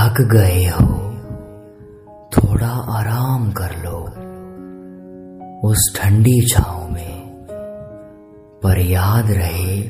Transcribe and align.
थक 0.00 0.20
गए 0.20 0.64
हो। 0.64 1.10
थोड़ा 2.28 2.68
आराम 2.68 3.52
कर 3.52 3.70
लो। 3.84 3.98
उस 5.68 5.98
ठंडी 5.98 6.46
छाव 6.46 6.90
में। 6.90 7.28
पर 8.62 8.78
याद 8.78 9.30
रहे, 9.30 9.82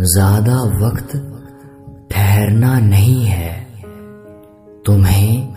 ज़्यादा 0.00 0.56
वक्त 0.56 1.10
ठहरना 2.12 2.80
नहीं 2.80 3.24
है। 3.24 3.66
तुम्हें 4.86 5.54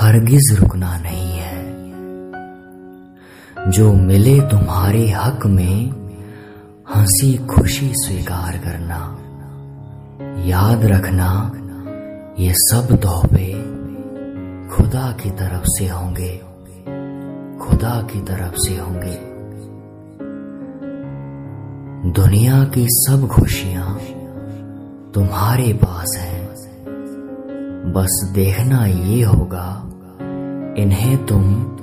हरगिज 0.00 0.56
रुकना 0.60 0.98
नहीं 0.98 1.32
है। 1.32 1.64
जो 3.70 3.92
मिले 3.92 4.40
तुम्हारे 4.40 5.10
हक 5.10 5.46
में, 5.46 5.90
हँसी 6.94 7.46
खुशी 7.46 7.90
स्वीकार 7.94 8.52
करना। 8.56 9.18
याद 10.44 10.84
रखना 10.84 11.52
ये 12.38 12.52
सब 12.54 12.96
तोहफे 12.96 13.52
खुदा 14.68 15.12
की 15.12 15.30
तरफ़ 15.30 15.62
से 15.66 15.88
होंगे। 15.88 16.38
खुदा 17.58 18.02
की 18.02 18.20
तरफ़ 18.20 18.54
से 18.56 18.78
होंगे। 18.78 19.34
दुनिया 22.10 22.64
की 22.64 22.86
सब 22.90 23.28
खुशियाँ 23.32 24.00
तुम्हारे 25.14 25.72
पास 25.72 26.16
हैं। 26.18 26.48
बस 27.92 28.32
देखना 28.34 28.86
ये 28.86 29.22
होगा, 29.22 29.90
इन्हें 30.82 31.26
तुम 31.26 31.76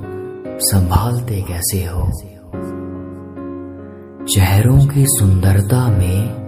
संभालते 0.58 1.42
कैसे 1.42 1.86
हो? 1.86 2.12
चेहरों 4.26 4.88
की 4.88 5.06
सुंदरता 5.08 5.88
में 5.88 6.42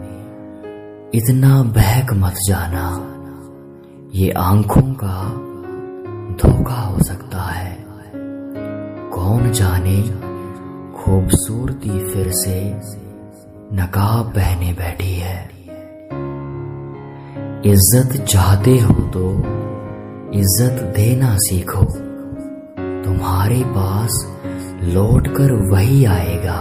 इतना 1.13 1.63
बहक 1.63 2.13
मत 2.13 2.33
जाना। 2.47 3.09
ये 4.13 4.29
आँखों 4.31 4.81
का 4.93 5.19
धोखा 6.39 6.81
हो 6.81 7.03
सकता 7.03 7.43
है। 7.43 7.71
कौन 9.11 9.51
जाने 9.51 10.01
खूबसूरती 10.95 11.89
फिर 12.03 12.29
से 12.35 12.59
नकाब 13.75 14.29
पहने 14.29 14.71
बैठी 14.73 15.13
है। 15.15 15.39
इज़्ज़त 17.65 18.15
चाहते 18.25 18.77
हो 18.79 18.93
तो 19.09 19.25
इज़्ज़त 20.39 20.81
देना 20.95 21.35
सीखो। 21.39 21.85
तुम्हारे 23.03 23.61
पास 23.69 24.23
लौट 24.85 25.27
कर 25.27 25.53
वही 25.71 26.03
आएगा 26.07 26.59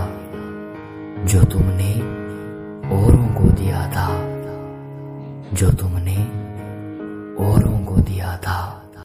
जो 1.25 1.45
तुमने 1.47 1.93
औरों 2.97 3.27
को 3.35 3.51
दिया 3.53 3.87
था, 3.89 4.09
जो 5.53 5.71
तुमने 5.73 6.17
औरों 7.43 7.85
को 7.85 7.97
दिया 7.97 8.37
था। 8.37 8.72